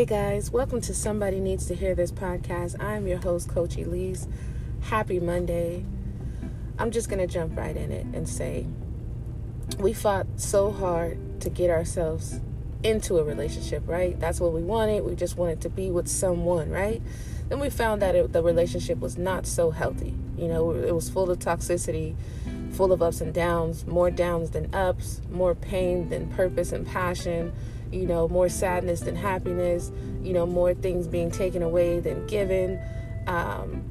Hey 0.00 0.06
guys, 0.06 0.50
welcome 0.50 0.80
to 0.80 0.94
Somebody 0.94 1.40
Needs 1.40 1.66
to 1.66 1.74
Hear 1.74 1.94
This 1.94 2.10
podcast. 2.10 2.82
I'm 2.82 3.06
your 3.06 3.18
host, 3.18 3.50
Coach 3.50 3.76
Elise. 3.76 4.26
Happy 4.80 5.20
Monday. 5.20 5.84
I'm 6.78 6.90
just 6.90 7.10
going 7.10 7.18
to 7.18 7.26
jump 7.26 7.54
right 7.54 7.76
in 7.76 7.92
it 7.92 8.06
and 8.14 8.26
say 8.26 8.66
we 9.78 9.92
fought 9.92 10.26
so 10.36 10.70
hard 10.70 11.42
to 11.42 11.50
get 11.50 11.68
ourselves 11.68 12.40
into 12.82 13.18
a 13.18 13.24
relationship, 13.24 13.82
right? 13.86 14.18
That's 14.18 14.40
what 14.40 14.54
we 14.54 14.62
wanted. 14.62 15.04
We 15.04 15.14
just 15.16 15.36
wanted 15.36 15.60
to 15.60 15.68
be 15.68 15.90
with 15.90 16.08
someone, 16.08 16.70
right? 16.70 17.02
Then 17.50 17.60
we 17.60 17.68
found 17.68 18.00
that 18.00 18.14
it, 18.14 18.32
the 18.32 18.42
relationship 18.42 19.00
was 19.00 19.18
not 19.18 19.44
so 19.44 19.70
healthy. 19.70 20.16
You 20.38 20.48
know, 20.48 20.70
it 20.70 20.94
was 20.94 21.10
full 21.10 21.30
of 21.30 21.40
toxicity, 21.40 22.16
full 22.72 22.90
of 22.90 23.02
ups 23.02 23.20
and 23.20 23.34
downs, 23.34 23.86
more 23.86 24.10
downs 24.10 24.52
than 24.52 24.74
ups, 24.74 25.20
more 25.30 25.54
pain 25.54 26.08
than 26.08 26.30
purpose 26.30 26.72
and 26.72 26.86
passion 26.86 27.52
you 27.92 28.06
know, 28.06 28.28
more 28.28 28.48
sadness 28.48 29.00
than 29.00 29.16
happiness, 29.16 29.90
you 30.22 30.32
know, 30.32 30.46
more 30.46 30.74
things 30.74 31.06
being 31.06 31.30
taken 31.30 31.62
away 31.62 32.00
than 32.00 32.26
given. 32.26 32.80
Um, 33.26 33.84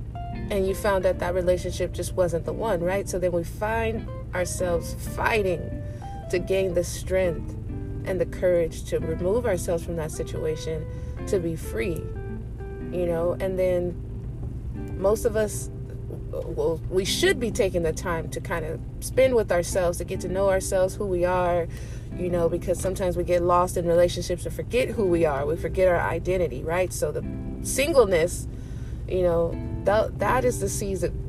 and 0.49 0.67
you 0.67 0.73
found 0.73 1.05
that 1.05 1.19
that 1.19 1.33
relationship 1.33 1.91
just 1.91 2.13
wasn't 2.13 2.45
the 2.45 2.53
one, 2.53 2.81
right? 2.81 3.07
So 3.07 3.19
then 3.19 3.31
we 3.31 3.43
find 3.43 4.07
ourselves 4.33 4.95
fighting 5.15 5.83
to 6.29 6.39
gain 6.39 6.73
the 6.73 6.83
strength 6.83 7.55
and 8.05 8.19
the 8.19 8.25
courage 8.25 8.83
to 8.85 8.99
remove 8.99 9.45
ourselves 9.45 9.83
from 9.83 9.95
that 9.97 10.11
situation 10.11 10.85
to 11.27 11.39
be 11.39 11.55
free, 11.55 12.01
you 12.91 13.05
know, 13.05 13.35
and 13.39 13.59
then 13.59 13.95
most 14.97 15.25
of 15.25 15.35
us 15.35 15.69
well, 16.31 16.79
we 16.89 17.05
should 17.05 17.39
be 17.39 17.51
taking 17.51 17.83
the 17.83 17.93
time 17.93 18.29
to 18.29 18.39
kind 18.39 18.65
of 18.65 18.79
spend 18.99 19.35
with 19.35 19.51
ourselves 19.51 19.97
to 19.97 20.03
get 20.03 20.19
to 20.21 20.27
know 20.27 20.49
ourselves, 20.49 20.95
who 20.95 21.05
we 21.05 21.25
are, 21.25 21.67
you 22.19 22.29
know, 22.29 22.49
because 22.49 22.79
sometimes 22.79 23.15
we 23.15 23.23
get 23.23 23.41
lost 23.41 23.77
in 23.77 23.85
relationships 23.85 24.45
and 24.45 24.53
forget 24.53 24.89
who 24.89 25.05
we 25.05 25.25
are. 25.25 25.45
We 25.45 25.55
forget 25.55 25.87
our 25.87 26.01
identity, 26.01 26.63
right? 26.63 26.91
So 26.91 27.11
the 27.11 27.23
singleness, 27.63 28.47
you 29.07 29.23
know, 29.23 29.57
that 29.85 30.19
that 30.19 30.43
is 30.43 30.59
the 30.59 30.69
season. 30.69 31.25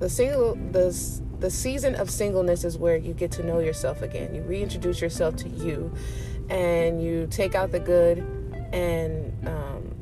The 0.00 0.10
single 0.10 0.56
the 0.72 0.92
the 1.38 1.50
season 1.50 1.94
of 1.94 2.10
singleness 2.10 2.64
is 2.64 2.76
where 2.76 2.96
you 2.96 3.14
get 3.14 3.30
to 3.32 3.44
know 3.44 3.60
yourself 3.60 4.02
again. 4.02 4.34
You 4.34 4.42
reintroduce 4.42 5.00
yourself 5.00 5.36
to 5.36 5.48
you, 5.48 5.94
and 6.48 7.02
you 7.02 7.28
take 7.30 7.54
out 7.54 7.70
the 7.70 7.80
good, 7.80 8.18
and 8.72 9.32
um, 9.46 9.94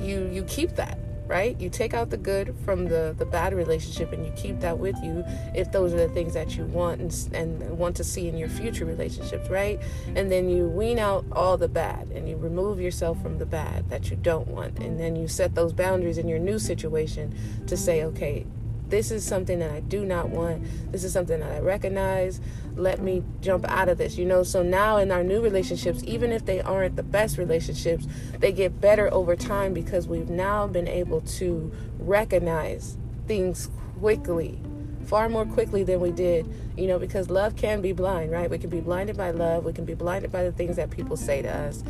you 0.00 0.28
you 0.32 0.42
keep 0.44 0.70
that 0.76 0.98
right? 1.26 1.58
You 1.60 1.70
take 1.70 1.94
out 1.94 2.10
the 2.10 2.16
good 2.16 2.54
from 2.64 2.86
the 2.86 3.14
the 3.18 3.24
bad 3.24 3.54
relationship 3.54 4.12
and 4.12 4.24
you 4.24 4.32
keep 4.32 4.60
that 4.60 4.78
with 4.78 4.96
you 5.02 5.24
if 5.54 5.72
those 5.72 5.92
are 5.92 6.08
the 6.08 6.08
things 6.08 6.34
that 6.34 6.56
you 6.56 6.64
want 6.64 7.00
and, 7.00 7.28
and 7.34 7.78
want 7.78 7.96
to 7.96 8.04
see 8.04 8.28
in 8.28 8.36
your 8.36 8.48
future 8.48 8.84
relationships, 8.84 9.48
right? 9.48 9.80
And 10.14 10.30
then 10.30 10.48
you 10.48 10.66
wean 10.66 10.98
out 10.98 11.24
all 11.32 11.56
the 11.56 11.68
bad 11.68 12.08
and 12.08 12.28
you 12.28 12.36
remove 12.36 12.80
yourself 12.80 13.20
from 13.22 13.38
the 13.38 13.46
bad 13.46 13.88
that 13.90 14.10
you 14.10 14.16
don't 14.16 14.48
want. 14.48 14.78
And 14.78 14.98
then 14.98 15.16
you 15.16 15.28
set 15.28 15.54
those 15.54 15.72
boundaries 15.72 16.18
in 16.18 16.28
your 16.28 16.38
new 16.38 16.58
situation 16.58 17.34
to 17.66 17.76
say, 17.76 18.04
okay, 18.04 18.46
this 18.92 19.10
is 19.10 19.24
something 19.24 19.58
that 19.60 19.70
I 19.70 19.80
do 19.80 20.04
not 20.04 20.28
want. 20.28 20.92
This 20.92 21.02
is 21.02 21.14
something 21.14 21.40
that 21.40 21.50
I 21.50 21.60
recognize. 21.60 22.42
Let 22.76 23.00
me 23.00 23.24
jump 23.40 23.64
out 23.66 23.88
of 23.88 23.96
this, 23.96 24.18
you 24.18 24.26
know. 24.26 24.42
So 24.42 24.62
now 24.62 24.98
in 24.98 25.10
our 25.10 25.24
new 25.24 25.40
relationships, 25.40 26.02
even 26.04 26.30
if 26.30 26.44
they 26.44 26.60
aren't 26.60 26.96
the 26.96 27.02
best 27.02 27.38
relationships, 27.38 28.06
they 28.38 28.52
get 28.52 28.82
better 28.82 29.10
over 29.10 29.34
time 29.34 29.72
because 29.72 30.06
we've 30.06 30.28
now 30.28 30.66
been 30.66 30.86
able 30.86 31.22
to 31.22 31.72
recognize 31.98 32.98
things 33.26 33.70
quickly 33.98 34.60
far 35.06 35.28
more 35.28 35.44
quickly 35.44 35.82
than 35.82 36.00
we 36.00 36.10
did, 36.12 36.46
you 36.76 36.86
know, 36.86 36.98
because 36.98 37.28
love 37.28 37.56
can 37.56 37.80
be 37.82 37.92
blind, 37.92 38.30
right? 38.30 38.48
We 38.48 38.56
can 38.56 38.70
be 38.70 38.80
blinded 38.80 39.16
by 39.16 39.30
love, 39.32 39.64
we 39.64 39.72
can 39.72 39.84
be 39.84 39.94
blinded 39.94 40.30
by 40.30 40.44
the 40.44 40.52
things 40.52 40.76
that 40.76 40.90
people 40.90 41.16
say 41.16 41.42
to 41.42 41.48
us 41.48 41.82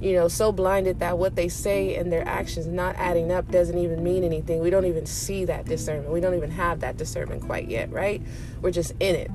you 0.00 0.12
know, 0.12 0.28
so 0.28 0.52
blinded 0.52 1.00
that 1.00 1.18
what 1.18 1.34
they 1.34 1.48
say 1.48 1.96
and 1.96 2.12
their 2.12 2.26
actions 2.26 2.66
not 2.66 2.94
adding 2.96 3.32
up 3.32 3.50
doesn't 3.50 3.78
even 3.78 4.02
mean 4.02 4.22
anything. 4.22 4.60
We 4.60 4.70
don't 4.70 4.86
even 4.86 5.06
see 5.06 5.44
that 5.46 5.66
discernment. 5.66 6.12
We 6.12 6.20
don't 6.20 6.34
even 6.34 6.50
have 6.52 6.80
that 6.80 6.96
discernment 6.96 7.42
quite 7.42 7.68
yet, 7.68 7.90
right? 7.90 8.22
We're 8.62 8.70
just 8.70 8.92
in 9.00 9.16
it. 9.16 9.30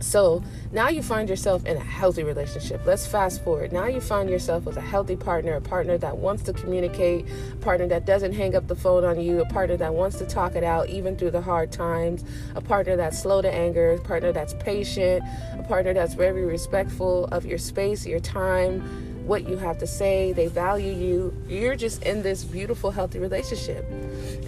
So 0.00 0.42
now 0.72 0.88
you 0.88 1.02
find 1.02 1.28
yourself 1.28 1.64
in 1.64 1.76
a 1.76 1.80
healthy 1.80 2.22
relationship. 2.22 2.82
Let's 2.84 3.06
fast 3.06 3.42
forward. 3.42 3.72
Now 3.72 3.86
you 3.86 4.00
find 4.00 4.28
yourself 4.28 4.64
with 4.64 4.76
a 4.76 4.80
healthy 4.80 5.16
partner, 5.16 5.54
a 5.54 5.60
partner 5.60 5.96
that 5.98 6.18
wants 6.18 6.42
to 6.44 6.52
communicate, 6.52 7.26
a 7.52 7.56
partner 7.56 7.86
that 7.88 8.04
doesn't 8.04 8.32
hang 8.32 8.54
up 8.54 8.68
the 8.68 8.76
phone 8.76 9.04
on 9.04 9.20
you, 9.20 9.40
a 9.40 9.46
partner 9.46 9.76
that 9.76 9.94
wants 9.94 10.18
to 10.18 10.26
talk 10.26 10.54
it 10.54 10.64
out 10.64 10.88
even 10.88 11.16
through 11.16 11.30
the 11.30 11.40
hard 11.40 11.72
times, 11.72 12.24
a 12.54 12.60
partner 12.60 12.96
that's 12.96 13.20
slow 13.20 13.42
to 13.42 13.52
anger, 13.52 13.92
a 13.92 14.00
partner 14.00 14.32
that's 14.32 14.54
patient, 14.54 15.24
a 15.58 15.62
partner 15.62 15.94
that's 15.94 16.14
very 16.14 16.44
respectful 16.44 17.26
of 17.26 17.46
your 17.46 17.58
space, 17.58 18.06
your 18.06 18.20
time 18.20 19.11
what 19.24 19.48
you 19.48 19.56
have 19.56 19.78
to 19.78 19.86
say, 19.86 20.32
they 20.32 20.48
value 20.48 20.92
you. 20.92 21.44
You're 21.48 21.76
just 21.76 22.02
in 22.02 22.22
this 22.22 22.44
beautiful, 22.44 22.90
healthy 22.90 23.18
relationship. 23.18 23.84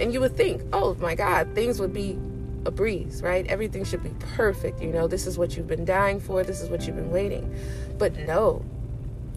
And 0.01 0.13
you 0.13 0.21
would 0.21 0.37
think, 0.37 0.63
oh 0.73 0.95
my 0.95 1.15
God, 1.15 1.55
things 1.55 1.81
would 1.81 1.93
be 1.93 2.19
a 2.67 2.71
breeze, 2.71 3.23
right? 3.23 3.47
Everything 3.47 3.85
should 3.85 4.03
be 4.03 4.15
perfect. 4.37 4.81
You 4.81 4.91
know, 4.91 5.07
this 5.07 5.27
is 5.27 5.39
what 5.39 5.57
you've 5.57 5.67
been 5.67 5.85
dying 5.85 6.21
for, 6.21 6.43
this 6.43 6.61
is 6.61 6.69
what 6.69 6.87
you've 6.87 6.97
been 6.97 7.11
waiting. 7.11 7.55
But 7.99 8.17
no, 8.27 8.65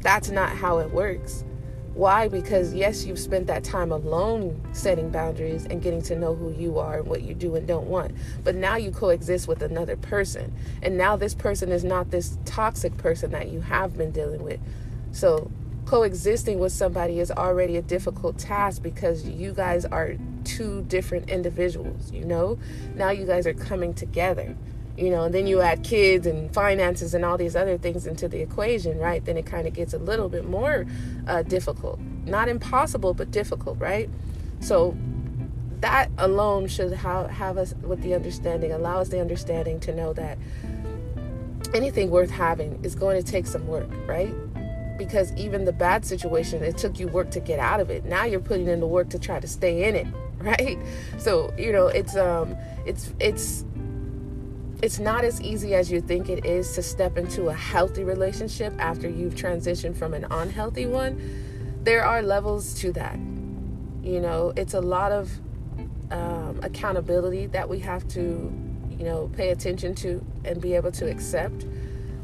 that's 0.01 0.29
not 0.29 0.49
how 0.49 0.79
it 0.79 0.91
works. 0.91 1.43
Why? 1.93 2.27
Because 2.27 2.75
yes, 2.75 3.05
you've 3.05 3.17
spent 3.17 3.47
that 3.47 3.63
time 3.63 3.91
alone 3.91 4.61
setting 4.71 5.09
boundaries 5.09 5.65
and 5.65 5.81
getting 5.81 6.03
to 6.03 6.15
know 6.15 6.35
who 6.35 6.53
you 6.53 6.77
are 6.77 6.99
and 6.99 7.07
what 7.07 7.23
you 7.23 7.33
do 7.33 7.55
and 7.55 7.67
don't 7.67 7.87
want. 7.87 8.15
But 8.43 8.53
now 8.53 8.75
you 8.75 8.91
coexist 8.91 9.47
with 9.47 9.63
another 9.63 9.97
person. 9.97 10.53
And 10.83 10.95
now 10.95 11.15
this 11.15 11.33
person 11.33 11.71
is 11.71 11.83
not 11.83 12.11
this 12.11 12.37
toxic 12.45 12.95
person 12.97 13.31
that 13.31 13.49
you 13.49 13.61
have 13.61 13.97
been 13.97 14.11
dealing 14.11 14.43
with. 14.43 14.59
So, 15.17 15.50
coexisting 15.85 16.59
with 16.59 16.72
somebody 16.72 17.19
is 17.19 17.31
already 17.31 17.75
a 17.78 17.81
difficult 17.81 18.38
task 18.38 18.83
because 18.83 19.28
you 19.28 19.51
guys 19.51 19.83
are 19.83 20.16
two 20.44 20.83
different 20.83 21.31
individuals, 21.31 22.11
you 22.11 22.23
know? 22.23 22.59
Now 22.94 23.09
you 23.09 23.25
guys 23.25 23.47
are 23.47 23.53
coming 23.56 23.95
together, 23.95 24.56
you 24.95 25.09
know, 25.09 25.23
and 25.23 25.33
then 25.33 25.47
you 25.47 25.59
add 25.61 25.83
kids 25.83 26.27
and 26.27 26.53
finances 26.53 27.16
and 27.16 27.25
all 27.25 27.35
these 27.35 27.56
other 27.56 27.79
things 27.79 28.06
into 28.06 28.27
the 28.27 28.41
equation, 28.41 29.00
right? 29.00 29.25
Then 29.25 29.38
it 29.38 29.47
kind 29.47 29.67
of 29.67 29.73
gets 29.73 29.95
a 29.95 29.97
little 29.97 30.29
bit 30.29 30.47
more 30.47 30.85
uh, 31.27 31.41
difficult. 31.41 32.00
Not 32.27 32.47
impossible, 32.47 33.16
but 33.16 33.31
difficult, 33.31 33.79
right? 33.79 34.11
So, 34.59 34.95
that 35.79 36.11
alone 36.19 36.67
should 36.67 36.94
have, 36.94 37.31
have 37.31 37.57
us 37.57 37.73
with 37.81 38.03
the 38.03 38.13
understanding, 38.13 38.72
allow 38.72 39.00
us 39.00 39.09
the 39.09 39.19
understanding 39.19 39.79
to 39.79 39.95
know 39.95 40.13
that 40.13 40.38
anything 41.73 42.11
worth 42.11 42.29
having 42.29 42.79
is 42.83 42.94
going 42.94 43.22
to 43.22 43.31
take 43.31 43.47
some 43.47 43.66
work, 43.66 43.89
right? 44.06 44.33
Because 44.97 45.33
even 45.35 45.65
the 45.65 45.71
bad 45.71 46.05
situation, 46.05 46.63
it 46.63 46.77
took 46.77 46.99
you 46.99 47.07
work 47.07 47.31
to 47.31 47.39
get 47.39 47.59
out 47.59 47.79
of 47.79 47.89
it. 47.89 48.05
Now 48.05 48.25
you're 48.25 48.39
putting 48.39 48.67
in 48.67 48.79
the 48.79 48.87
work 48.87 49.09
to 49.09 49.19
try 49.19 49.39
to 49.39 49.47
stay 49.47 49.87
in 49.87 49.95
it, 49.95 50.07
right? 50.39 50.77
So, 51.17 51.53
you 51.57 51.71
know, 51.71 51.87
it's 51.87 52.15
um 52.15 52.55
it's 52.85 53.13
it's 53.19 53.65
it's 54.81 54.99
not 54.99 55.23
as 55.23 55.41
easy 55.41 55.73
as 55.73 55.91
you 55.91 56.01
think 56.01 56.29
it 56.29 56.45
is 56.45 56.73
to 56.73 56.83
step 56.83 57.17
into 57.17 57.49
a 57.49 57.53
healthy 57.53 58.03
relationship 58.03 58.73
after 58.77 59.09
you've 59.09 59.33
transitioned 59.33 59.95
from 59.95 60.13
an 60.13 60.25
unhealthy 60.29 60.85
one. 60.85 61.19
There 61.83 62.03
are 62.05 62.21
levels 62.21 62.75
to 62.81 62.91
that. 62.93 63.17
You 64.03 64.21
know, 64.21 64.53
it's 64.55 64.75
a 64.75 64.81
lot 64.81 65.11
of 65.11 65.31
um, 66.11 66.59
accountability 66.61 67.47
that 67.47 67.67
we 67.67 67.79
have 67.79 68.07
to, 68.09 68.53
you 68.91 69.03
know, 69.03 69.29
pay 69.35 69.50
attention 69.50 69.95
to 69.95 70.23
and 70.45 70.61
be 70.61 70.75
able 70.75 70.91
to 70.91 71.09
accept 71.09 71.65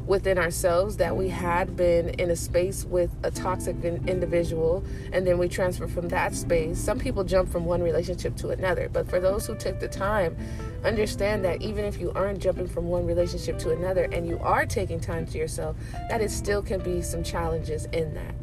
within 0.06 0.38
ourselves 0.38 0.96
that 0.98 1.16
we 1.16 1.28
had 1.28 1.76
been 1.76 2.10
in 2.10 2.30
a 2.30 2.36
space 2.36 2.84
with 2.84 3.10
a 3.22 3.30
toxic 3.30 3.76
individual 3.84 4.84
and 5.12 5.26
then 5.26 5.38
we 5.38 5.48
transfer 5.48 5.88
from 5.88 6.08
that 6.08 6.34
space. 6.34 6.78
Some 6.78 6.98
people 6.98 7.24
jump 7.24 7.50
from 7.50 7.64
one 7.64 7.82
relationship 7.82 8.36
to 8.36 8.50
another, 8.50 8.88
but 8.92 9.08
for 9.08 9.20
those 9.20 9.46
who 9.46 9.54
took 9.54 9.80
the 9.80 9.88
time, 9.88 10.36
understand 10.84 11.44
that 11.44 11.62
even 11.62 11.84
if 11.84 11.98
you 11.98 12.12
aren't 12.12 12.40
jumping 12.40 12.68
from 12.68 12.88
one 12.88 13.06
relationship 13.06 13.58
to 13.60 13.72
another 13.72 14.04
and 14.12 14.26
you 14.26 14.38
are 14.40 14.66
taking 14.66 15.00
time 15.00 15.26
to 15.26 15.38
yourself, 15.38 15.76
that 16.10 16.20
it 16.20 16.30
still 16.30 16.62
can 16.62 16.80
be 16.80 17.00
some 17.00 17.22
challenges 17.22 17.86
in 17.86 18.12
that 18.14 18.34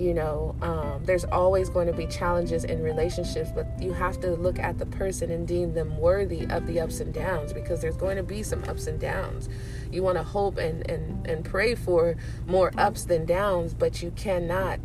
you 0.00 0.14
know 0.14 0.56
um, 0.62 1.02
there's 1.04 1.24
always 1.26 1.68
going 1.68 1.86
to 1.86 1.92
be 1.92 2.06
challenges 2.06 2.64
in 2.64 2.82
relationships 2.82 3.50
but 3.54 3.66
you 3.78 3.92
have 3.92 4.18
to 4.20 4.30
look 4.32 4.58
at 4.58 4.78
the 4.78 4.86
person 4.86 5.30
and 5.30 5.46
deem 5.46 5.74
them 5.74 5.96
worthy 5.98 6.46
of 6.46 6.66
the 6.66 6.80
ups 6.80 7.00
and 7.00 7.12
downs 7.12 7.52
because 7.52 7.82
there's 7.82 7.96
going 7.96 8.16
to 8.16 8.22
be 8.22 8.42
some 8.42 8.64
ups 8.64 8.86
and 8.86 8.98
downs. 8.98 9.48
You 9.92 10.02
want 10.02 10.16
to 10.16 10.22
hope 10.22 10.56
and, 10.56 10.88
and, 10.88 11.26
and 11.26 11.44
pray 11.44 11.74
for 11.74 12.16
more 12.46 12.72
ups 12.78 13.04
than 13.04 13.26
downs 13.26 13.74
but 13.74 14.02
you 14.02 14.10
cannot 14.12 14.80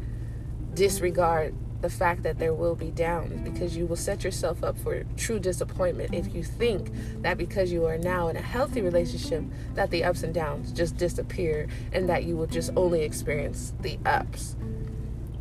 disregard 0.74 1.56
the 1.82 1.90
fact 1.90 2.24
that 2.24 2.40
there 2.40 2.54
will 2.54 2.76
be 2.76 2.90
downs 2.92 3.40
because 3.42 3.78
you 3.78 3.86
will 3.86 3.96
set 3.96 4.24
yourself 4.24 4.64
up 4.64 4.78
for 4.78 5.04
true 5.16 5.40
disappointment 5.40 6.14
if 6.14 6.34
you 6.34 6.44
think 6.44 6.92
that 7.22 7.38
because 7.38 7.72
you 7.72 7.86
are 7.86 7.98
now 7.98 8.28
in 8.28 8.36
a 8.36 8.42
healthy 8.42 8.82
relationship 8.82 9.44
that 9.76 9.92
the 9.92 10.04
ups 10.04 10.24
and 10.24 10.34
downs 10.34 10.72
just 10.72 10.98
disappear 10.98 11.68
and 11.94 12.10
that 12.10 12.24
you 12.24 12.36
will 12.36 12.48
just 12.48 12.72
only 12.76 13.04
experience 13.04 13.74
the 13.82 14.00
ups 14.06 14.56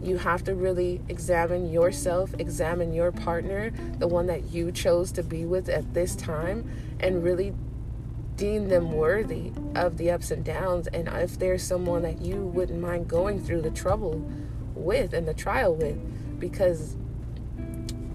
you 0.05 0.19
have 0.19 0.45
to 0.45 0.55
really 0.55 1.01
examine 1.09 1.71
yourself, 1.71 2.35
examine 2.39 2.93
your 2.93 3.13
partner, 3.13 3.71
the 3.99 4.09
one 4.09 4.27
that 4.27 4.53
you 4.53 4.71
chose 4.73 5.11
to 5.13 5.23
be 5.23 5.45
with 5.45 5.69
at 5.69 5.95
this 5.95 6.15
time, 6.15 6.71
and 7.01 7.25
really 7.25 7.55
deem 8.37 8.69
them 8.69 8.93
worthy 8.93 9.53
of 9.75 9.97
the 9.97 10.11
ups 10.11 10.31
and 10.31 10.45
downs. 10.45 10.87
And 10.89 11.09
if 11.09 11.39
there's 11.39 11.63
someone 11.63 12.03
that 12.03 12.21
you 12.21 12.37
wouldn't 12.37 12.81
mind 12.81 13.09
going 13.09 13.43
through 13.43 13.63
the 13.63 13.71
trouble 13.71 14.29
with 14.75 15.13
and 15.13 15.27
the 15.27 15.35
trial 15.35 15.75
with 15.75 15.99
because 16.41 16.97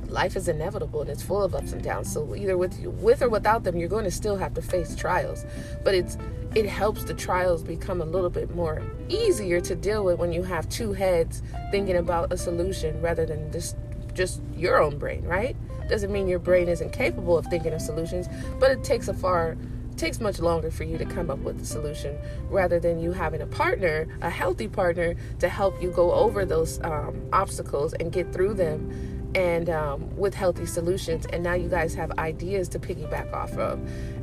life 0.10 0.36
is 0.36 0.48
inevitable 0.48 1.02
and 1.02 1.10
it's 1.10 1.22
full 1.22 1.42
of 1.42 1.56
ups 1.56 1.74
and 1.74 1.84
downs. 1.84 2.12
So 2.12 2.36
either 2.36 2.58
with 2.58 2.78
with 2.80 3.22
or 3.22 3.30
without 3.30 3.64
them, 3.64 3.78
you're 3.78 3.90
going 3.90 4.06
to 4.06 4.12
still 4.12 4.38
have 4.38 4.54
to 4.56 4.62
face 4.62 4.96
trials. 4.96 5.46
But 5.84 5.96
it's 5.96 6.18
it 6.56 6.66
helps 6.66 7.04
the 7.04 7.14
trials 7.14 7.64
become 7.64 8.02
a 8.02 8.06
little 8.06 8.30
bit 8.30 8.56
more 8.56 8.82
easier 9.08 9.62
to 9.62 9.76
deal 9.76 10.04
with 10.04 10.18
when 10.18 10.34
you 10.34 10.44
have 10.44 10.68
two 10.70 10.94
heads 10.94 11.44
thinking 11.72 11.98
about 11.98 12.34
a 12.34 12.38
solution 12.38 13.00
rather 13.02 13.26
than 13.26 13.52
just 13.52 13.76
just 14.14 14.42
your 14.56 14.82
own 14.82 14.98
brain, 14.98 15.24
right? 15.24 15.56
Doesn't 15.88 16.12
mean 16.12 16.28
your 16.28 16.40
brain 16.40 16.68
isn't 16.68 16.92
capable 16.92 17.38
of 17.38 17.46
thinking 17.48 17.74
of 17.74 17.82
solutions, 17.82 18.28
but 18.60 18.72
it 18.72 18.84
takes 18.84 19.08
a 19.08 19.14
far 19.14 19.58
takes 20.00 20.22
much 20.22 20.40
longer 20.40 20.72
for 20.72 20.86
you 20.86 20.98
to 20.98 21.04
come 21.04 21.30
up 21.30 21.40
with 21.40 21.62
a 21.62 21.66
solution 21.66 22.18
rather 22.50 22.80
than 22.80 23.00
you 23.00 23.12
having 23.12 23.42
a 23.42 23.46
partner, 23.46 24.08
a 24.22 24.30
healthy 24.30 24.68
partner, 24.68 25.14
to 25.40 25.50
help 25.50 25.82
you 25.82 25.92
go 25.92 26.14
over 26.14 26.46
those 26.46 26.80
um, 26.84 27.22
obstacles 27.34 27.94
and 27.96 28.14
get 28.14 28.32
through 28.32 28.54
them 28.54 29.19
and 29.36 29.70
um, 29.70 30.16
with 30.18 30.34
healthy 30.34 30.66
solutions. 30.66 31.26
And 31.32 31.44
now 31.44 31.54
you 31.54 31.70
guys 31.70 31.94
have 31.96 32.12
ideas 32.18 32.70
to 32.70 32.80
piggyback 32.80 33.34
off 33.34 33.54
of 33.58 33.80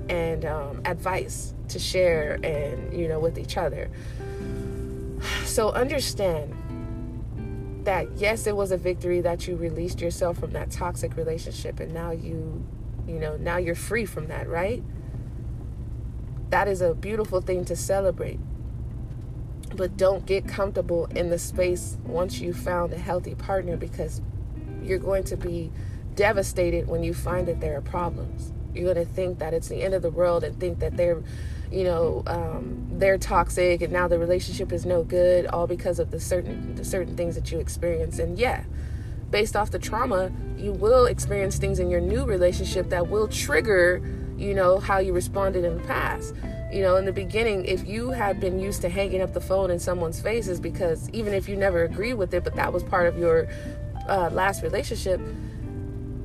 and 0.08 0.44
um, 0.44 0.80
advice 0.84 1.54
to 1.68 1.78
share 1.78 2.38
and, 2.42 2.92
you 2.92 3.08
know, 3.08 3.18
with 3.18 3.38
each 3.38 3.56
other. 3.56 3.90
So 5.44 5.70
understand 5.70 6.54
that 7.84 8.08
yes, 8.16 8.46
it 8.46 8.56
was 8.56 8.72
a 8.72 8.76
victory 8.76 9.20
that 9.20 9.46
you 9.46 9.56
released 9.56 10.00
yourself 10.00 10.38
from 10.38 10.50
that 10.52 10.70
toxic 10.70 11.16
relationship 11.16 11.78
and 11.80 11.94
now 11.94 12.10
you, 12.10 12.64
you 13.06 13.18
know, 13.18 13.36
now 13.36 13.56
you're 13.56 13.76
free 13.76 14.04
from 14.04 14.26
that, 14.26 14.48
right? 14.48 14.82
That 16.50 16.68
is 16.68 16.80
a 16.80 16.94
beautiful 16.94 17.40
thing 17.40 17.64
to 17.66 17.76
celebrate. 17.76 18.40
But 19.74 19.96
don't 19.96 20.26
get 20.26 20.48
comfortable 20.48 21.06
in 21.06 21.28
the 21.28 21.38
space 21.38 21.98
once 22.04 22.40
you 22.40 22.52
found 22.52 22.92
a 22.92 22.98
healthy 22.98 23.34
partner 23.34 23.76
because 23.76 24.20
you're 24.86 24.98
going 24.98 25.24
to 25.24 25.36
be 25.36 25.70
devastated 26.14 26.88
when 26.88 27.02
you 27.02 27.14
find 27.14 27.46
that 27.48 27.60
there 27.60 27.76
are 27.76 27.82
problems. 27.82 28.52
You're 28.74 28.92
going 28.92 29.06
to 29.06 29.12
think 29.12 29.38
that 29.38 29.54
it's 29.54 29.68
the 29.68 29.82
end 29.82 29.94
of 29.94 30.02
the 30.02 30.10
world 30.10 30.44
and 30.44 30.58
think 30.58 30.80
that 30.80 30.96
they're, 30.96 31.22
you 31.70 31.84
know, 31.84 32.22
um, 32.26 32.86
they're 32.92 33.18
toxic 33.18 33.82
and 33.82 33.92
now 33.92 34.08
the 34.08 34.18
relationship 34.18 34.72
is 34.72 34.84
no 34.84 35.02
good, 35.02 35.46
all 35.46 35.66
because 35.66 35.98
of 35.98 36.10
the 36.10 36.20
certain 36.20 36.74
the 36.74 36.84
certain 36.84 37.16
things 37.16 37.34
that 37.34 37.50
you 37.52 37.58
experience. 37.58 38.18
And 38.18 38.38
yeah, 38.38 38.64
based 39.30 39.56
off 39.56 39.70
the 39.70 39.78
trauma, 39.78 40.30
you 40.56 40.72
will 40.72 41.06
experience 41.06 41.58
things 41.58 41.78
in 41.78 41.90
your 41.90 42.00
new 42.00 42.24
relationship 42.24 42.90
that 42.90 43.08
will 43.08 43.28
trigger, 43.28 44.02
you 44.36 44.54
know, 44.54 44.78
how 44.78 44.98
you 44.98 45.12
responded 45.12 45.64
in 45.64 45.78
the 45.78 45.84
past. 45.84 46.34
You 46.72 46.82
know, 46.82 46.96
in 46.96 47.04
the 47.04 47.12
beginning, 47.12 47.64
if 47.64 47.86
you 47.86 48.10
had 48.10 48.40
been 48.40 48.58
used 48.58 48.82
to 48.82 48.88
hanging 48.88 49.22
up 49.22 49.32
the 49.32 49.40
phone 49.40 49.70
in 49.70 49.78
someone's 49.78 50.20
faces 50.20 50.60
because 50.60 51.08
even 51.10 51.32
if 51.32 51.48
you 51.48 51.56
never 51.56 51.84
agreed 51.84 52.14
with 52.14 52.34
it, 52.34 52.44
but 52.44 52.56
that 52.56 52.72
was 52.72 52.82
part 52.82 53.06
of 53.06 53.18
your 53.18 53.48
uh, 54.08 54.30
last 54.32 54.62
relationship, 54.62 55.20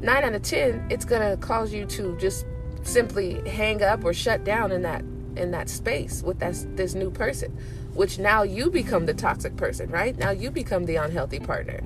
nine 0.01 0.23
out 0.23 0.33
of 0.33 0.41
ten, 0.41 0.85
it's 0.89 1.05
gonna 1.05 1.37
cause 1.37 1.73
you 1.73 1.85
to 1.85 2.17
just 2.17 2.45
simply 2.83 3.47
hang 3.49 3.83
up 3.83 4.03
or 4.03 4.13
shut 4.13 4.43
down 4.43 4.71
in 4.71 4.81
that 4.81 5.03
in 5.35 5.51
that 5.51 5.69
space 5.69 6.21
with 6.23 6.39
that 6.39 6.55
this 6.75 6.93
new 6.93 7.09
person, 7.09 7.55
which 7.93 8.19
now 8.19 8.43
you 8.43 8.69
become 8.69 9.05
the 9.05 9.13
toxic 9.13 9.55
person, 9.55 9.89
right? 9.89 10.17
Now 10.17 10.31
you 10.31 10.51
become 10.51 10.85
the 10.85 10.97
unhealthy 10.97 11.39
partner. 11.39 11.81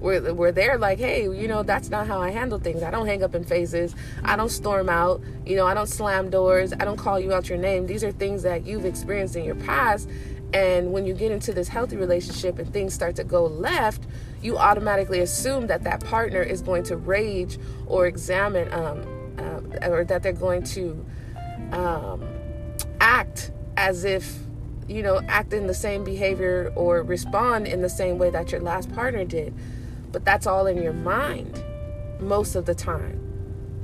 Where, 0.00 0.32
where 0.32 0.52
they're 0.52 0.78
like, 0.78 1.00
hey, 1.00 1.24
you 1.24 1.48
know, 1.48 1.64
that's 1.64 1.90
not 1.90 2.06
how 2.06 2.20
I 2.20 2.30
handle 2.30 2.60
things. 2.60 2.84
I 2.84 2.90
don't 2.92 3.06
hang 3.06 3.24
up 3.24 3.34
in 3.34 3.42
phases. 3.42 3.96
I 4.22 4.36
don't 4.36 4.48
storm 4.48 4.88
out. 4.88 5.20
You 5.44 5.56
know, 5.56 5.66
I 5.66 5.74
don't 5.74 5.88
slam 5.88 6.30
doors. 6.30 6.72
I 6.72 6.84
don't 6.84 6.96
call 6.96 7.18
you 7.18 7.32
out 7.32 7.48
your 7.48 7.58
name. 7.58 7.88
These 7.88 8.04
are 8.04 8.12
things 8.12 8.44
that 8.44 8.64
you've 8.64 8.84
experienced 8.84 9.34
in 9.34 9.42
your 9.42 9.56
past. 9.56 10.08
And 10.52 10.92
when 10.92 11.04
you 11.04 11.12
get 11.12 11.30
into 11.30 11.52
this 11.52 11.68
healthy 11.68 11.96
relationship 11.96 12.58
and 12.58 12.72
things 12.72 12.94
start 12.94 13.16
to 13.16 13.24
go 13.24 13.44
left, 13.44 14.06
you 14.40 14.56
automatically 14.56 15.20
assume 15.20 15.66
that 15.66 15.84
that 15.84 16.04
partner 16.04 16.42
is 16.42 16.62
going 16.62 16.84
to 16.84 16.96
rage 16.96 17.58
or 17.86 18.06
examine, 18.06 18.72
um, 18.72 19.34
uh, 19.38 19.88
or 19.88 20.04
that 20.04 20.22
they're 20.22 20.32
going 20.32 20.62
to 20.62 21.04
um, 21.72 22.26
act 23.00 23.50
as 23.76 24.04
if, 24.04 24.38
you 24.88 25.02
know, 25.02 25.20
act 25.28 25.52
in 25.52 25.66
the 25.66 25.74
same 25.74 26.02
behavior 26.02 26.72
or 26.74 27.02
respond 27.02 27.66
in 27.66 27.82
the 27.82 27.90
same 27.90 28.16
way 28.16 28.30
that 28.30 28.50
your 28.50 28.62
last 28.62 28.90
partner 28.94 29.24
did. 29.24 29.54
But 30.12 30.24
that's 30.24 30.46
all 30.46 30.66
in 30.66 30.82
your 30.82 30.94
mind 30.94 31.62
most 32.20 32.54
of 32.54 32.64
the 32.64 32.74
time. 32.74 33.27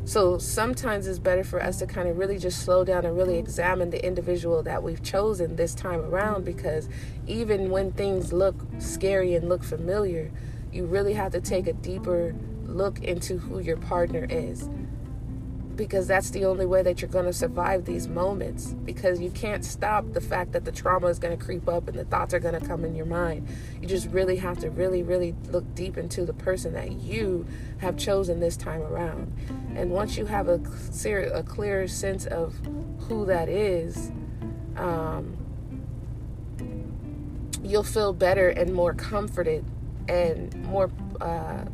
So 0.06 0.36
sometimes 0.36 1.06
it's 1.06 1.18
better 1.18 1.42
for 1.42 1.62
us 1.62 1.78
to 1.78 1.86
kind 1.86 2.08
of 2.08 2.18
really 2.18 2.38
just 2.38 2.62
slow 2.62 2.84
down 2.84 3.06
and 3.06 3.16
really 3.16 3.38
examine 3.38 3.88
the 3.88 4.04
individual 4.04 4.62
that 4.62 4.82
we've 4.82 5.02
chosen 5.02 5.56
this 5.56 5.74
time 5.74 6.00
around 6.00 6.44
because 6.44 6.90
even 7.26 7.70
when 7.70 7.90
things 7.92 8.30
look 8.30 8.54
scary 8.78 9.34
and 9.34 9.48
look 9.48 9.64
familiar, 9.64 10.30
you 10.70 10.84
really 10.84 11.14
have 11.14 11.32
to 11.32 11.40
take 11.40 11.66
a 11.66 11.72
deeper 11.72 12.34
look 12.66 13.02
into 13.02 13.38
who 13.38 13.60
your 13.60 13.78
partner 13.78 14.26
is 14.28 14.68
because 15.76 16.06
that's 16.06 16.30
the 16.30 16.44
only 16.44 16.66
way 16.66 16.82
that 16.82 17.00
you're 17.00 17.10
going 17.10 17.24
to 17.24 17.32
survive 17.32 17.84
these 17.84 18.08
moments 18.08 18.74
because 18.84 19.20
you 19.20 19.30
can't 19.30 19.64
stop 19.64 20.12
the 20.12 20.20
fact 20.20 20.52
that 20.52 20.64
the 20.64 20.72
trauma 20.72 21.08
is 21.08 21.18
going 21.18 21.36
to 21.36 21.44
creep 21.44 21.68
up 21.68 21.88
and 21.88 21.98
the 21.98 22.04
thoughts 22.04 22.32
are 22.32 22.38
going 22.38 22.58
to 22.58 22.66
come 22.66 22.84
in 22.84 22.94
your 22.94 23.06
mind. 23.06 23.46
You 23.80 23.88
just 23.88 24.08
really 24.10 24.36
have 24.36 24.58
to 24.60 24.70
really 24.70 25.02
really 25.02 25.34
look 25.50 25.74
deep 25.74 25.96
into 25.98 26.24
the 26.24 26.34
person 26.34 26.72
that 26.74 26.92
you 26.92 27.46
have 27.78 27.96
chosen 27.96 28.40
this 28.40 28.56
time 28.56 28.82
around. 28.82 29.32
And 29.74 29.90
once 29.90 30.16
you 30.16 30.26
have 30.26 30.48
a 30.48 30.58
clear 30.58 31.32
a 31.32 31.42
clear 31.42 31.88
sense 31.88 32.26
of 32.26 32.54
who 33.08 33.26
that 33.26 33.48
is 33.48 34.12
um, 34.76 35.36
you'll 37.62 37.82
feel 37.82 38.12
better 38.12 38.48
and 38.48 38.72
more 38.72 38.94
comforted 38.94 39.64
and 40.08 40.54
more 40.64 40.90
uh, 41.20 41.64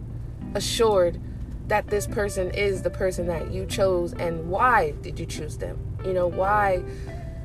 assured 0.54 1.20
that 1.70 1.86
this 1.88 2.06
person 2.06 2.50
is 2.50 2.82
the 2.82 2.90
person 2.90 3.26
that 3.26 3.50
you 3.50 3.64
chose 3.66 4.12
and 4.14 4.50
why 4.50 4.92
did 5.02 5.18
you 5.18 5.26
choose 5.26 5.56
them? 5.56 5.78
You 6.04 6.12
know 6.12 6.26
why 6.26 6.82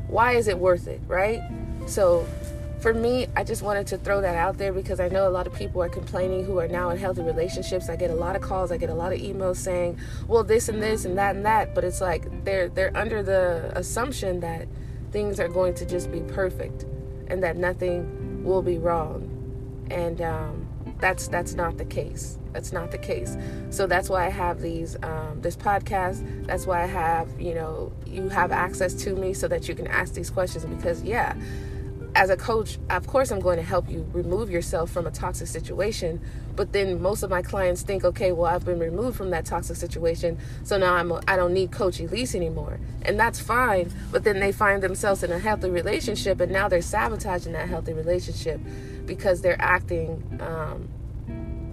why 0.08 0.34
is 0.34 0.48
it 0.48 0.60
worth 0.60 0.88
it 0.88 1.02
right? 1.08 1.42
So 1.88 2.28
for 2.82 2.94
me 2.94 3.26
i 3.38 3.44
just 3.44 3.62
wanted 3.64 3.88
to 3.88 3.98
throw 3.98 4.20
that 4.20 4.36
out 4.36 4.58
there 4.58 4.74
because 4.74 5.00
i 5.00 5.08
know 5.08 5.28
a 5.28 5.32
lot 5.32 5.48
of 5.48 5.54
people 5.56 5.82
are 5.82 5.88
complaining 5.88 6.44
who 6.44 6.60
are 6.60 6.68
now 6.68 6.90
in 6.90 6.98
healthy 6.98 7.22
relationships. 7.22 7.90
I 7.90 7.96
get 7.96 8.12
a 8.12 8.16
lot 8.16 8.36
of 8.36 8.42
calls 8.42 8.72
i 8.72 8.78
get 8.78 8.90
a 8.90 8.94
lot 8.94 9.14
of 9.14 9.20
emails 9.20 9.56
saying 9.56 9.98
well 10.28 10.44
this 10.44 10.68
and 10.68 10.84
this 10.84 11.06
and 11.06 11.18
that 11.18 11.38
and 11.38 11.46
that 11.46 11.74
but 11.74 11.86
it's 11.86 12.02
like 12.02 12.44
they're 12.44 12.68
they're 12.68 12.96
under 12.96 13.24
the 13.24 13.72
assumption 13.76 14.42
that 14.42 14.68
things 15.16 15.40
are 15.40 15.48
going 15.48 15.74
to 15.74 15.86
just 15.86 16.12
be 16.12 16.20
perfect 16.20 16.84
and 17.28 17.42
that 17.42 17.56
nothing 17.56 18.44
will 18.44 18.62
be 18.62 18.78
wrong. 18.78 19.32
And 19.90 20.22
um, 20.22 20.65
that's 21.06 21.28
that's 21.28 21.54
not 21.54 21.78
the 21.78 21.86
case 21.86 22.40
that's 22.56 22.72
not 22.72 22.90
the 22.90 22.98
case. 22.98 23.36
So 23.70 23.86
that's 23.86 24.10
why 24.10 24.26
I 24.26 24.30
have 24.30 24.62
these 24.62 24.96
um, 25.04 25.42
this 25.42 25.58
podcast. 25.58 26.48
That's 26.48 26.66
why 26.66 26.84
I 26.84 26.86
have 26.86 27.30
you 27.40 27.54
know 27.54 27.92
you 28.08 28.30
have 28.30 28.54
access 28.54 28.94
to 29.04 29.14
me 29.14 29.34
so 29.34 29.50
that 29.50 29.68
you 29.68 29.76
can 29.76 29.88
ask 29.88 30.14
these 30.14 30.30
questions 30.30 30.66
because 30.66 31.04
yeah. 31.04 31.36
As 32.18 32.30
a 32.30 32.38
coach, 32.38 32.80
of 32.90 33.06
course, 33.08 33.30
I'm 33.30 33.42
going 33.42 33.58
to 33.58 33.62
help 33.62 33.90
you 33.90 34.10
remove 34.14 34.50
yourself 34.50 34.90
from 34.90 35.06
a 35.06 35.12
toxic 35.12 35.48
situation. 35.48 36.22
But 36.56 36.72
then 36.72 37.02
most 37.02 37.24
of 37.24 37.30
my 37.30 37.42
clients 37.42 37.82
think, 37.82 38.06
okay, 38.06 38.32
well, 38.32 38.46
I've 38.46 38.64
been 38.64 38.80
removed 38.80 39.18
from 39.18 39.32
that 39.32 39.44
toxic 39.44 39.76
situation, 39.76 40.38
so 40.64 40.78
now 40.78 40.94
I'm 40.94 41.12
a, 41.12 41.22
I 41.28 41.36
don't 41.36 41.54
need 41.54 41.74
Coach 41.74 42.00
Elise 42.00 42.34
anymore, 42.34 42.80
and 43.02 43.20
that's 43.20 43.42
fine. 43.42 43.92
But 44.14 44.24
then 44.24 44.40
they 44.40 44.54
find 44.54 44.82
themselves 44.82 45.24
in 45.24 45.32
a 45.34 45.40
healthy 45.40 45.70
relationship, 45.70 46.40
and 46.40 46.54
now 46.54 46.70
they're 46.70 46.82
sabotaging 46.82 47.52
that 47.52 47.68
healthy 47.68 47.92
relationship 47.92 48.62
because 49.06 49.42
they're 49.42 49.62
acting 49.62 50.24
um, 50.40 50.88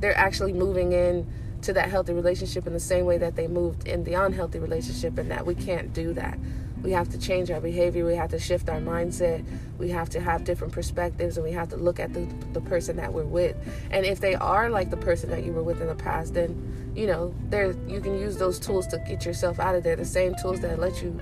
they're 0.02 0.18
actually 0.18 0.52
moving 0.52 0.92
in 0.92 1.26
to 1.62 1.72
that 1.72 1.88
healthy 1.88 2.12
relationship 2.12 2.66
in 2.66 2.72
the 2.72 2.80
same 2.80 3.06
way 3.06 3.16
that 3.18 3.36
they 3.36 3.46
moved 3.46 3.86
in 3.86 4.02
the 4.02 4.14
unhealthy 4.14 4.58
relationship 4.58 5.16
and 5.16 5.30
that 5.30 5.46
we 5.46 5.54
can't 5.54 5.94
do 5.94 6.12
that. 6.12 6.38
We 6.82 6.90
have 6.90 7.08
to 7.10 7.18
change 7.18 7.52
our 7.52 7.60
behavior. 7.60 8.04
We 8.04 8.16
have 8.16 8.30
to 8.30 8.40
shift 8.40 8.68
our 8.68 8.80
mindset. 8.80 9.44
We 9.78 9.88
have 9.90 10.10
to 10.10 10.20
have 10.20 10.42
different 10.42 10.72
perspectives 10.72 11.36
and 11.36 11.46
we 11.46 11.52
have 11.52 11.68
to 11.68 11.76
look 11.76 12.00
at 12.00 12.12
the, 12.12 12.26
the 12.52 12.60
person 12.60 12.96
that 12.96 13.12
we're 13.12 13.24
with. 13.24 13.56
And 13.92 14.04
if 14.04 14.18
they 14.20 14.34
are 14.34 14.68
like 14.68 14.90
the 14.90 14.96
person 14.96 15.30
that 15.30 15.44
you 15.44 15.52
were 15.52 15.62
with 15.62 15.80
in 15.80 15.86
the 15.86 15.94
past 15.94 16.34
then 16.34 16.92
you 16.96 17.06
know 17.06 17.32
there 17.48 17.74
you 17.88 18.00
can 18.00 18.18
use 18.18 18.36
those 18.36 18.58
tools 18.58 18.86
to 18.88 18.98
get 19.06 19.24
yourself 19.24 19.60
out 19.60 19.76
of 19.76 19.84
there. 19.84 19.94
The 19.94 20.04
same 20.04 20.34
tools 20.42 20.60
that 20.60 20.80
let 20.80 21.00
you 21.00 21.20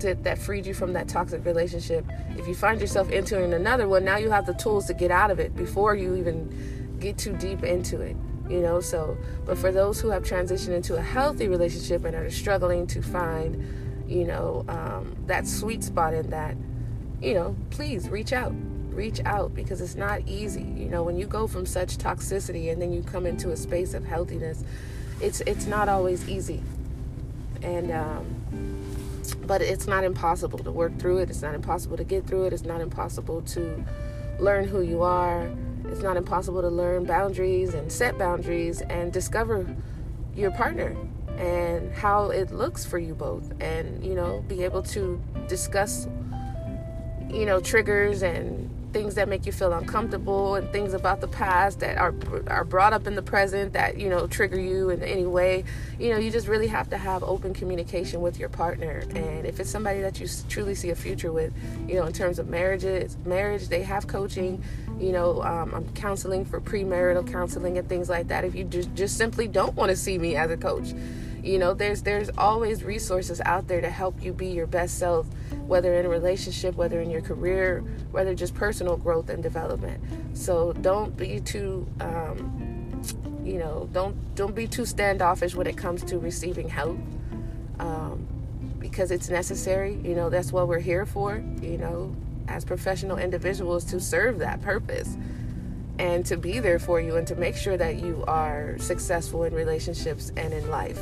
to, 0.00 0.14
that 0.14 0.38
freed 0.38 0.64
you 0.64 0.72
from 0.72 0.94
that 0.94 1.08
toxic 1.08 1.44
relationship. 1.44 2.06
If 2.38 2.48
you 2.48 2.54
find 2.54 2.80
yourself 2.80 3.10
entering 3.10 3.52
another 3.52 3.86
one 3.88 4.06
now 4.06 4.16
you 4.16 4.30
have 4.30 4.46
the 4.46 4.54
tools 4.54 4.86
to 4.86 4.94
get 4.94 5.10
out 5.10 5.30
of 5.30 5.38
it 5.38 5.54
before 5.54 5.94
you 5.94 6.16
even 6.16 6.75
get 7.00 7.18
too 7.18 7.36
deep 7.36 7.62
into 7.62 8.00
it 8.00 8.16
you 8.48 8.60
know? 8.60 8.80
So 8.80 9.16
but 9.44 9.58
for 9.58 9.72
those 9.72 10.00
who 10.00 10.08
have 10.10 10.22
transitioned 10.22 10.74
into 10.74 10.96
a 10.96 11.02
healthy 11.02 11.48
relationship 11.48 12.04
and 12.04 12.14
are 12.14 12.30
struggling 12.30 12.86
to 12.88 13.02
find 13.02 13.62
you 14.08 14.24
know 14.24 14.64
um, 14.68 15.16
that 15.26 15.46
sweet 15.46 15.82
spot 15.82 16.14
in 16.14 16.30
that 16.30 16.56
you 17.20 17.34
know 17.34 17.56
please 17.70 18.08
reach 18.08 18.32
out. 18.32 18.52
Reach 18.90 19.20
out 19.26 19.54
because 19.54 19.82
it's 19.82 19.94
not 19.94 20.22
easy. 20.26 20.62
You 20.62 20.88
know 20.88 21.02
when 21.02 21.18
you 21.18 21.26
go 21.26 21.46
from 21.46 21.66
such 21.66 21.98
toxicity 21.98 22.72
and 22.72 22.80
then 22.80 22.92
you 22.92 23.02
come 23.02 23.26
into 23.26 23.50
a 23.50 23.56
space 23.56 23.94
of 23.94 24.04
healthiness 24.04 24.64
it's 25.20 25.40
it's 25.42 25.66
not 25.66 25.88
always 25.88 26.28
easy. 26.28 26.62
And 27.62 27.90
um, 27.90 28.26
but 29.46 29.60
it's 29.60 29.86
not 29.86 30.04
impossible 30.04 30.58
to 30.58 30.70
work 30.70 30.98
through 30.98 31.18
it. 31.18 31.30
It's 31.30 31.42
not 31.42 31.54
impossible 31.54 31.96
to 31.96 32.04
get 32.04 32.26
through 32.26 32.44
it. 32.46 32.52
It's 32.52 32.64
not 32.64 32.80
impossible 32.80 33.42
to 33.42 33.84
learn 34.38 34.68
who 34.68 34.82
you 34.82 35.02
are 35.02 35.50
it's 35.88 36.02
not 36.02 36.16
impossible 36.16 36.62
to 36.62 36.68
learn 36.68 37.04
boundaries 37.04 37.74
and 37.74 37.90
set 37.90 38.18
boundaries 38.18 38.80
and 38.82 39.12
discover 39.12 39.66
your 40.34 40.50
partner 40.50 40.96
and 41.38 41.92
how 41.92 42.30
it 42.30 42.50
looks 42.50 42.84
for 42.84 42.98
you 42.98 43.14
both 43.14 43.52
and 43.60 44.04
you 44.04 44.14
know 44.14 44.44
be 44.48 44.62
able 44.62 44.82
to 44.82 45.20
discuss 45.48 46.08
you 47.30 47.44
know 47.44 47.60
triggers 47.60 48.22
and 48.22 48.70
things 48.96 49.14
that 49.14 49.28
make 49.28 49.44
you 49.44 49.52
feel 49.52 49.74
uncomfortable 49.74 50.54
and 50.54 50.72
things 50.72 50.94
about 50.94 51.20
the 51.20 51.28
past 51.28 51.80
that 51.80 51.98
are 51.98 52.14
are 52.46 52.64
brought 52.64 52.94
up 52.94 53.06
in 53.06 53.14
the 53.14 53.20
present 53.20 53.74
that 53.74 53.98
you 53.98 54.08
know 54.08 54.26
trigger 54.26 54.58
you 54.58 54.88
in 54.88 55.02
any 55.02 55.26
way 55.26 55.62
you 55.98 56.08
know 56.10 56.16
you 56.16 56.30
just 56.30 56.48
really 56.48 56.66
have 56.66 56.88
to 56.88 56.96
have 56.96 57.22
open 57.22 57.52
communication 57.52 58.22
with 58.22 58.38
your 58.38 58.48
partner. 58.48 59.04
And 59.14 59.44
if 59.44 59.60
it's 59.60 59.68
somebody 59.68 60.00
that 60.00 60.18
you 60.18 60.26
truly 60.48 60.74
see 60.74 60.88
a 60.88 60.94
future 60.94 61.30
with 61.30 61.52
you 61.86 61.96
know 61.96 62.06
in 62.06 62.14
terms 62.14 62.38
of 62.38 62.48
marriages 62.48 63.18
marriage 63.26 63.68
they 63.68 63.82
have 63.82 64.06
coaching 64.06 64.64
you 64.98 65.12
know 65.12 65.42
um, 65.42 65.74
i'm 65.74 65.86
counseling 65.92 66.46
for 66.46 66.58
premarital 66.58 67.30
counseling 67.30 67.76
and 67.76 67.86
things 67.90 68.08
like 68.08 68.28
that. 68.28 68.44
If 68.46 68.54
you 68.54 68.64
just, 68.64 68.94
just 68.94 69.18
simply 69.18 69.46
don't 69.46 69.74
want 69.74 69.90
to 69.90 69.96
see 69.96 70.16
me 70.16 70.36
as 70.36 70.50
a 70.50 70.56
coach 70.56 70.94
you 71.46 71.58
know 71.58 71.74
there's 71.74 72.02
there's 72.02 72.28
always 72.36 72.82
resources 72.82 73.40
out 73.44 73.68
there 73.68 73.80
to 73.80 73.88
help 73.88 74.20
you 74.22 74.32
be 74.32 74.48
your 74.48 74.66
best 74.66 74.98
self 74.98 75.26
whether 75.66 75.94
in 75.94 76.04
a 76.04 76.08
relationship 76.08 76.74
whether 76.74 77.00
in 77.00 77.08
your 77.08 77.20
career 77.20 77.84
whether 78.10 78.34
just 78.34 78.54
personal 78.54 78.96
growth 78.96 79.30
and 79.30 79.42
development. 79.42 80.02
So 80.36 80.72
don't 80.72 81.16
be 81.16 81.40
too 81.40 81.86
um, 82.00 83.02
you 83.44 83.58
know 83.58 83.88
don't 83.92 84.16
don't 84.34 84.54
be 84.54 84.66
too 84.66 84.84
standoffish 84.84 85.54
when 85.54 85.66
it 85.68 85.76
comes 85.76 86.02
to 86.04 86.18
receiving 86.18 86.68
help 86.68 86.98
um, 87.78 88.26
because 88.80 89.12
it's 89.12 89.28
necessary. 89.28 89.94
You 90.02 90.16
know 90.16 90.28
that's 90.28 90.52
what 90.52 90.66
we're 90.66 90.80
here 90.80 91.06
for 91.06 91.36
you 91.62 91.78
know 91.78 92.14
as 92.48 92.64
professional 92.64 93.18
individuals 93.18 93.84
to 93.84 94.00
serve 94.00 94.40
that 94.40 94.62
purpose 94.62 95.16
and 95.98 96.26
to 96.26 96.36
be 96.36 96.58
there 96.58 96.78
for 96.78 97.00
you 97.00 97.16
and 97.16 97.26
to 97.26 97.36
make 97.36 97.56
sure 97.56 97.76
that 97.76 97.96
you 97.96 98.22
are 98.28 98.76
successful 98.78 99.44
in 99.44 99.54
relationships 99.54 100.30
and 100.36 100.52
in 100.52 100.70
life 100.70 101.00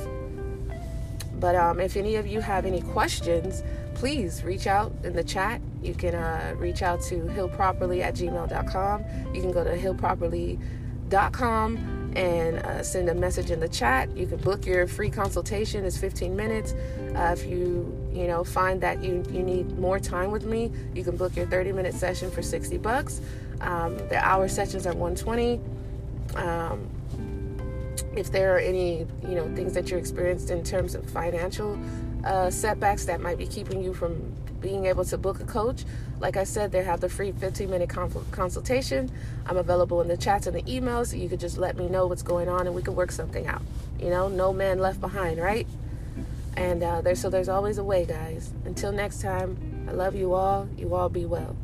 but 1.45 1.55
um, 1.57 1.79
if 1.79 1.99
any 1.99 2.17
of 2.17 2.27
you 2.27 2.41
have 2.41 2.65
any 2.65 2.81
questions, 2.81 3.63
please 3.93 4.43
reach 4.45 4.67
out 4.67 4.91
in 5.03 5.13
the 5.13 5.23
chat. 5.23 5.61
You 5.83 5.93
can 5.93 6.15
uh, 6.15 6.55
reach 6.57 6.81
out 6.81 7.03
to 7.03 7.17
healproperly 7.17 8.01
at 8.01 8.15
gmail.com. 8.15 9.05
You 9.35 9.43
can 9.43 9.53
go 9.53 9.63
to 9.63 9.77
healproperly.com 9.77 12.13
and 12.17 12.59
uh, 12.61 12.83
send 12.83 13.11
a 13.11 13.15
message 13.15 13.51
in 13.51 13.61
the 13.61 13.69
chat. 13.69 14.17
You 14.17 14.27
can 14.27 14.39
book 14.39 14.65
your 14.65 14.87
free 14.87 15.11
consultation. 15.11 15.85
It's 15.85 15.99
15 15.99 16.35
minutes. 16.35 16.73
Uh, 17.15 17.37
if 17.37 17.45
you 17.45 17.95
you 18.11 18.27
know 18.27 18.43
find 18.43 18.81
that 18.81 19.05
you 19.05 19.23
you 19.31 19.43
need 19.43 19.79
more 19.79 20.01
time 20.01 20.31
with 20.31 20.47
me, 20.47 20.73
you 20.95 21.05
can 21.05 21.15
book 21.15 21.37
your 21.37 21.45
30 21.45 21.73
minute 21.73 21.93
session 21.93 22.31
for 22.31 22.41
60 22.41 22.79
bucks. 22.79 23.21
Um, 23.61 23.99
the 24.09 24.17
hour 24.17 24.49
sessions 24.49 24.87
are 24.87 24.95
120. 24.95 25.61
Um, 26.37 26.89
if 28.17 28.31
there 28.31 28.55
are 28.55 28.59
any 28.59 29.07
you 29.23 29.35
know 29.35 29.55
things 29.55 29.75
that 29.75 29.91
you're 29.91 29.99
experienced 29.99 30.51
in 30.51 30.63
terms 30.63 30.95
of 30.95 31.09
financial 31.11 31.79
uh, 32.25 32.51
setbacks 32.51 33.05
that 33.05 33.21
might 33.21 33.39
be 33.39 33.47
keeping 33.47 33.83
you 33.83 33.93
from 33.93 34.33
being 34.61 34.87
able 34.87 35.05
to 35.05 35.19
book 35.19 35.41
a 35.41 35.45
coach 35.45 35.85
like 36.21 36.37
i 36.37 36.45
said 36.45 36.73
they 36.73 36.83
have 36.83 37.01
the 37.01 37.09
free 37.09 37.33
15 37.33 37.69
minute 37.69 37.89
consultation. 37.89 39.11
I'm 39.47 39.57
available 39.57 40.01
in 40.01 40.09
the 40.09 40.17
chats 40.17 40.47
and 40.47 40.57
the 40.57 40.63
emails 40.63 41.09
so 41.09 41.17
you 41.17 41.29
could 41.29 41.41
just 41.41 41.59
let 41.59 41.77
me 41.77 41.89
know 41.89 42.07
what's 42.07 42.23
going 42.23 42.49
on 42.49 42.67
and 42.67 42.75
we 42.75 42.83
can 42.83 42.95
work 42.95 43.13
something 43.13 43.47
out. 43.47 43.63
You 44.01 44.11
know 44.11 44.29
no 44.29 44.53
man 44.53 44.79
left 44.79 45.01
behind 45.01 45.39
right? 45.39 45.67
And 46.57 46.83
uh, 46.83 47.01
there's 47.01 47.21
so 47.21 47.29
there's 47.29 47.49
always 47.49 47.79
a 47.79 47.85
way 47.85 48.07
guys. 48.07 48.53
Until 48.65 48.93
next 48.93 49.21
time 49.21 49.87
i 49.89 49.93
love 49.93 50.15
you 50.15 50.35
all. 50.35 50.69
You 50.79 50.95
all 50.95 51.09
be 51.09 51.27
well 51.27 51.57